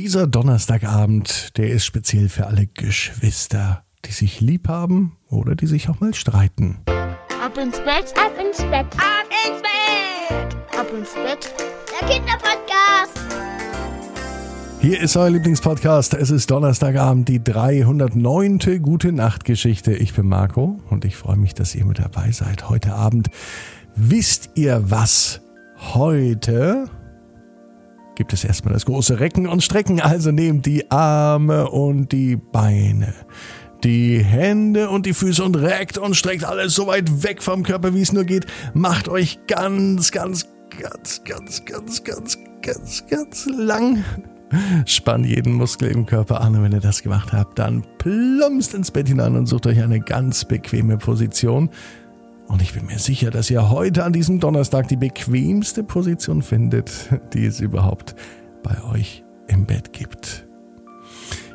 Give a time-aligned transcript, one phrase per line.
[0.00, 5.88] Dieser Donnerstagabend, der ist speziell für alle Geschwister, die sich lieb haben oder die sich
[5.88, 6.78] auch mal streiten.
[6.86, 11.52] Ab ins Bett, ab ins Bett, ab ins Bett, ab ins Bett.
[11.90, 13.18] Der Kinderpodcast.
[14.80, 16.14] Hier ist euer Lieblingspodcast.
[16.14, 18.80] Es ist Donnerstagabend, die 309.
[18.80, 19.94] Gute Nacht Geschichte.
[19.94, 23.30] Ich bin Marco und ich freue mich, dass ihr mit dabei seid heute Abend.
[23.96, 25.40] Wisst ihr was?
[25.92, 26.88] Heute
[28.18, 30.00] gibt es erstmal das große Recken und Strecken.
[30.00, 33.14] Also nehmt die Arme und die Beine,
[33.84, 37.94] die Hände und die Füße und reckt und streckt alles so weit weg vom Körper,
[37.94, 38.44] wie es nur geht.
[38.74, 40.48] Macht euch ganz, ganz,
[40.80, 44.04] ganz, ganz, ganz, ganz, ganz, ganz lang.
[44.84, 48.90] Spannt jeden Muskel im Körper an und wenn ihr das gemacht habt, dann plumpst ins
[48.90, 51.70] Bett hinein und sucht euch eine ganz bequeme Position.
[52.48, 56.90] Und ich bin mir sicher, dass ihr heute an diesem Donnerstag die bequemste Position findet,
[57.34, 58.16] die es überhaupt
[58.62, 60.46] bei euch im Bett gibt.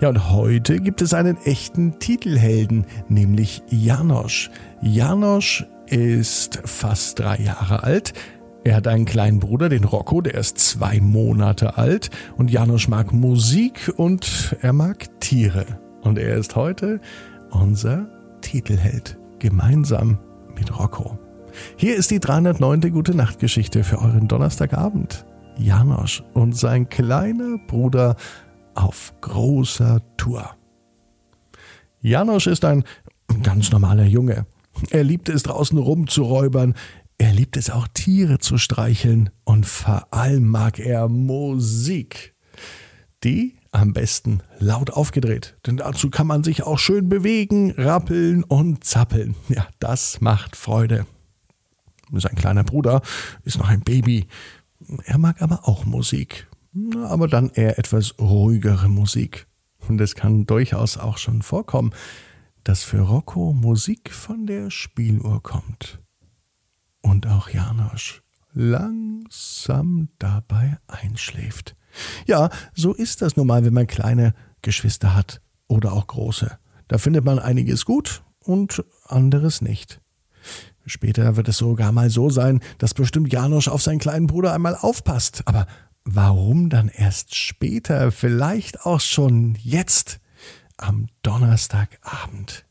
[0.00, 4.50] Ja, und heute gibt es einen echten Titelhelden, nämlich Janosch.
[4.80, 8.14] Janosch ist fast drei Jahre alt.
[8.64, 12.10] Er hat einen kleinen Bruder, den Rocco, der ist zwei Monate alt.
[12.36, 15.66] Und Janosch mag Musik und er mag Tiere.
[16.02, 17.00] Und er ist heute
[17.50, 18.08] unser
[18.40, 19.18] Titelheld.
[19.38, 20.18] Gemeinsam
[20.60, 21.18] mit Rocco.
[21.76, 22.92] Hier ist die 309.
[22.92, 25.24] Gute Nacht Geschichte für euren Donnerstagabend.
[25.58, 28.16] Janosch und sein kleiner Bruder
[28.74, 30.50] auf großer Tour.
[32.00, 32.84] Janosch ist ein
[33.42, 34.46] ganz normaler Junge.
[34.90, 36.74] Er liebt es draußen rumzuräubern.
[37.18, 42.34] Er liebt es auch Tiere zu streicheln und vor allem mag er Musik.
[43.24, 48.84] Die am besten laut aufgedreht, denn dazu kann man sich auch schön bewegen, rappeln und
[48.84, 49.34] zappeln.
[49.48, 51.06] Ja, das macht Freude.
[52.12, 53.02] Sein kleiner Bruder
[53.44, 54.26] ist noch ein Baby.
[55.04, 56.48] Er mag aber auch Musik,
[57.04, 59.46] aber dann eher etwas ruhigere Musik.
[59.88, 61.92] Und es kann durchaus auch schon vorkommen,
[62.64, 66.00] dass für Rocco Musik von der Spieluhr kommt.
[67.02, 68.22] Und auch Janosch
[68.52, 71.76] langsam dabei einschläft.
[72.26, 76.58] Ja, so ist das nun mal, wenn man kleine Geschwister hat oder auch große.
[76.88, 80.00] Da findet man einiges gut und anderes nicht.
[80.86, 84.74] Später wird es sogar mal so sein, dass bestimmt Janosch auf seinen kleinen Bruder einmal
[84.74, 85.42] aufpasst.
[85.44, 85.66] Aber
[86.04, 90.20] warum dann erst später, vielleicht auch schon jetzt,
[90.78, 92.64] am Donnerstagabend?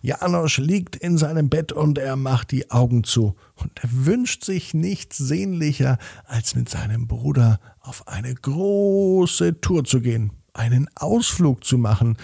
[0.00, 4.72] Janosch liegt in seinem Bett und er macht die Augen zu und er wünscht sich
[4.72, 11.76] nichts sehnlicher, als mit seinem Bruder auf eine große Tour zu gehen, einen Ausflug zu
[11.76, 12.16] machen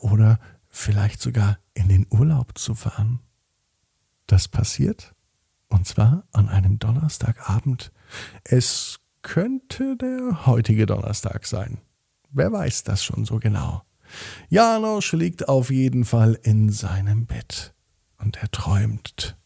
[0.00, 0.38] oder
[0.68, 3.20] vielleicht sogar in den Urlaub zu fahren.
[4.26, 5.14] Das passiert
[5.70, 7.92] und zwar an einem Donnerstagabend.
[8.44, 11.78] Es könnte der heutige Donnerstag sein.
[12.30, 13.82] Wer weiß das schon so genau?
[14.48, 17.74] Janosch liegt auf jeden Fall in seinem Bett
[18.18, 19.36] und er träumt.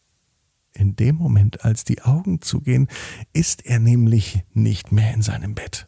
[0.73, 2.87] In dem Moment, als die Augen zugehen,
[3.31, 5.87] ist er nämlich nicht mehr in seinem Bett.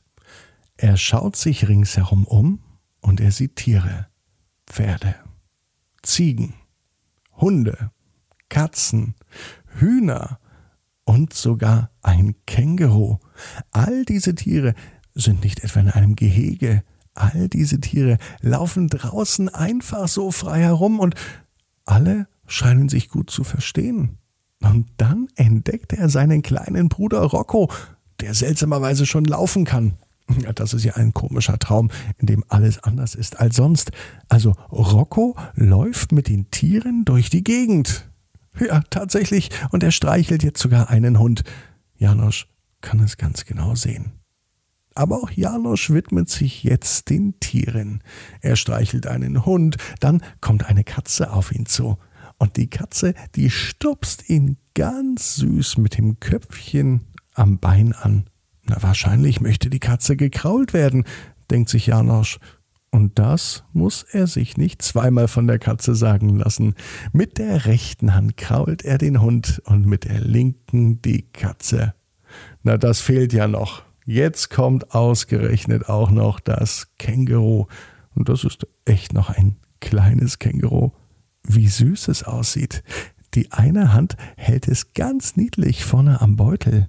[0.78, 2.60] Er schaut sich ringsherum um
[3.02, 4.08] und er sieht Tiere,
[4.66, 5.16] Pferde,
[6.04, 6.54] Ziegen,
[7.36, 7.92] Hunde,
[8.50, 9.16] Katzen,
[9.80, 10.40] Hühner
[11.04, 13.18] und sogar ein Känguru.
[13.72, 14.74] All diese Tiere
[15.14, 16.84] sind nicht etwa in einem Gehege,
[17.18, 21.16] All diese Tiere laufen draußen einfach so frei herum und
[21.86, 24.20] alle scheinen sich gut zu verstehen.
[24.62, 27.72] Und dann entdeckt er seinen kleinen Bruder Rocco,
[28.22, 29.98] der seltsamerweise schon laufen kann.
[30.56, 33.92] Das ist ja ein komischer Traum, in dem alles anders ist als sonst.
[34.28, 38.10] Also Rocco läuft mit den Tieren durch die Gegend.
[38.60, 39.50] Ja, tatsächlich.
[39.72, 41.44] Und er streichelt jetzt sogar einen Hund.
[41.96, 42.48] Janosch
[42.82, 44.12] kann es ganz genau sehen.
[44.98, 48.02] Aber auch Janosch widmet sich jetzt den Tieren.
[48.42, 52.00] Er streichelt einen Hund, dann kommt eine Katze auf ihn zu.
[52.40, 57.02] Und die Katze, die stupst ihn ganz süß mit dem Köpfchen
[57.36, 58.26] am Bein an.
[58.64, 61.04] Na, wahrscheinlich möchte die Katze gekrault werden,
[61.52, 62.40] denkt sich Janosch.
[62.90, 66.74] Und das muss er sich nicht zweimal von der Katze sagen lassen.
[67.14, 71.94] Mit der rechten Hand krault er den Hund und mit der linken die Katze.
[72.64, 73.87] Na, das fehlt ja noch.
[74.10, 77.66] Jetzt kommt ausgerechnet auch noch das Känguru.
[78.16, 80.92] Und das ist echt noch ein kleines Känguru.
[81.44, 82.86] Wie süß es aussieht.
[83.34, 86.88] Die eine Hand hält es ganz niedlich vorne am Beutel.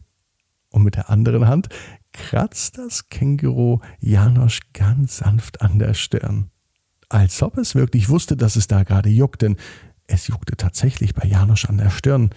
[0.70, 1.70] Und mit der anderen Hand
[2.12, 6.53] kratzt das Känguru Janosch ganz sanft an der Stirn.
[7.09, 9.56] Als ob es wirklich wusste, dass es da gerade juckt, denn
[10.06, 12.31] es juckte tatsächlich bei Janosch an der Stirn.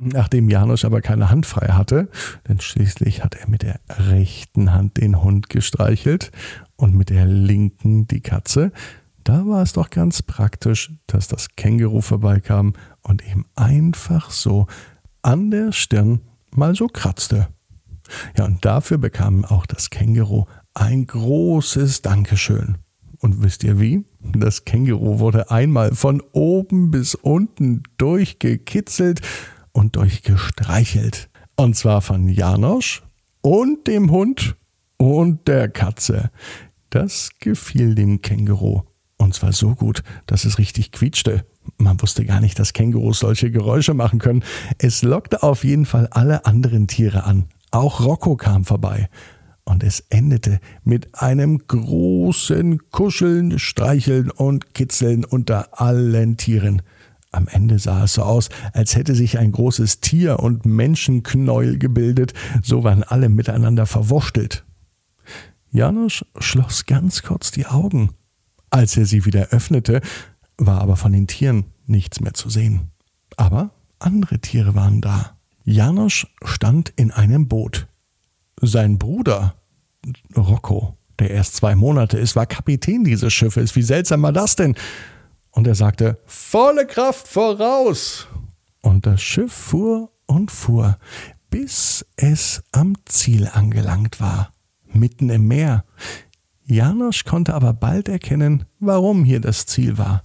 [0.00, 2.08] Nachdem Janusz aber keine Hand frei hatte,
[2.46, 6.30] denn schließlich hat er mit der rechten Hand den Hund gestreichelt
[6.76, 8.70] und mit der linken die Katze,
[9.24, 14.68] da war es doch ganz praktisch, dass das Känguru vorbeikam und ihm einfach so
[15.20, 16.20] an der Stirn
[16.54, 17.48] mal so kratzte.
[18.36, 22.78] Ja, und dafür bekam auch das Känguru ein großes Dankeschön.
[23.18, 24.04] Und wisst ihr wie?
[24.20, 29.22] Das Känguru wurde einmal von oben bis unten durchgekitzelt
[29.78, 31.30] und durchgestreichelt.
[31.56, 33.02] Und zwar von Janosch
[33.40, 34.56] und dem Hund
[34.96, 36.30] und der Katze.
[36.90, 38.82] Das gefiel dem Känguru.
[39.18, 41.44] Und zwar so gut, dass es richtig quietschte.
[41.76, 44.42] Man wusste gar nicht, dass Kängurus solche Geräusche machen können.
[44.78, 47.46] Es lockte auf jeden Fall alle anderen Tiere an.
[47.70, 49.08] Auch Rocco kam vorbei.
[49.64, 56.82] Und es endete mit einem großen Kuscheln, Streicheln und Kitzeln unter allen Tieren.
[57.38, 62.34] Am Ende sah es so aus, als hätte sich ein großes Tier- und Menschenknäuel gebildet,
[62.64, 64.64] so waren alle miteinander verwurschtelt.
[65.70, 68.10] Janusz schloss ganz kurz die Augen.
[68.70, 70.00] Als er sie wieder öffnete,
[70.56, 72.90] war aber von den Tieren nichts mehr zu sehen.
[73.36, 73.70] Aber
[74.00, 75.36] andere Tiere waren da.
[75.62, 77.86] Janusz stand in einem Boot.
[78.60, 79.54] Sein Bruder,
[80.36, 83.76] Rocco, der erst zwei Monate ist, war Kapitän dieses Schiffes.
[83.76, 84.74] Wie seltsam war das denn?
[85.50, 88.28] Und er sagte, volle Kraft voraus.
[88.82, 90.98] Und das Schiff fuhr und fuhr,
[91.50, 94.52] bis es am Ziel angelangt war,
[94.86, 95.84] mitten im Meer.
[96.64, 100.24] Janosch konnte aber bald erkennen, warum hier das Ziel war.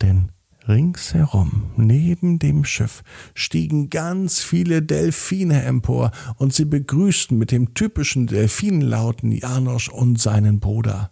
[0.00, 0.30] Denn
[0.68, 3.02] ringsherum, neben dem Schiff,
[3.34, 10.60] stiegen ganz viele Delfine empor und sie begrüßten mit dem typischen Delfinlauten Janosch und seinen
[10.60, 11.10] Bruder.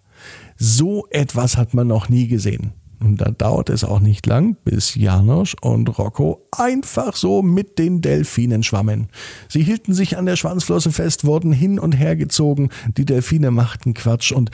[0.57, 2.73] So etwas hat man noch nie gesehen.
[3.01, 8.03] Und da dauert es auch nicht lang, bis Janosch und Rocco einfach so mit den
[8.03, 9.09] Delfinen schwammen.
[9.49, 12.69] Sie hielten sich an der Schwanzflosse fest, wurden hin und her gezogen,
[12.99, 14.51] die Delfine machten Quatsch und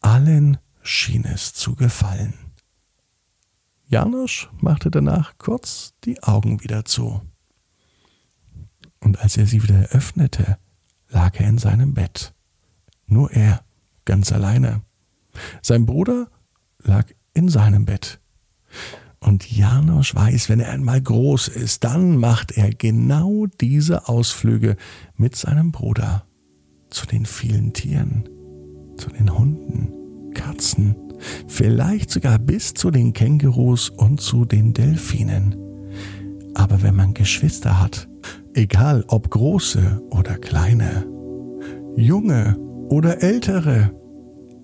[0.00, 2.34] allen schien es zu gefallen.
[3.86, 7.22] Janosch machte danach kurz die Augen wieder zu.
[8.98, 10.58] Und als er sie wieder öffnete,
[11.08, 12.34] lag er in seinem Bett.
[13.06, 13.64] Nur er,
[14.04, 14.82] ganz alleine.
[15.62, 16.28] Sein Bruder
[16.82, 18.20] lag in seinem Bett.
[19.20, 24.76] Und Janosch weiß, wenn er einmal groß ist, dann macht er genau diese Ausflüge
[25.16, 26.26] mit seinem Bruder
[26.90, 28.28] zu den vielen Tieren,
[28.98, 30.94] zu den Hunden, Katzen,
[31.48, 35.56] vielleicht sogar bis zu den Kängurus und zu den Delfinen.
[36.54, 38.08] Aber wenn man Geschwister hat,
[38.52, 41.06] egal ob große oder kleine,
[41.96, 42.58] junge
[42.90, 43.90] oder ältere,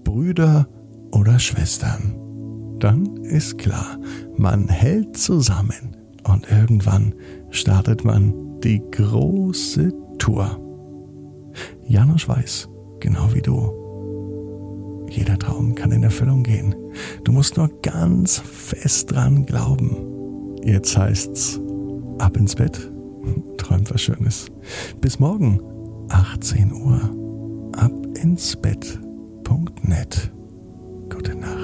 [0.04, 0.68] Brüder
[1.12, 2.19] oder Schwestern,
[2.80, 3.98] dann ist klar,
[4.36, 5.96] man hält zusammen
[6.26, 7.14] und irgendwann
[7.50, 10.58] startet man die große Tour.
[11.86, 12.68] Janusz weiß,
[13.00, 13.80] genau wie du.
[15.10, 16.74] Jeder Traum kann in Erfüllung gehen.
[17.24, 19.96] Du musst nur ganz fest dran glauben.
[20.62, 21.60] Jetzt heißt's
[22.18, 22.90] ab ins Bett,
[23.56, 24.46] träumt was Schönes.
[25.00, 25.60] Bis morgen,
[26.10, 27.00] 18 Uhr,
[27.76, 27.92] ab
[28.22, 30.30] ins Bett.net.
[31.08, 31.59] Gute Nacht.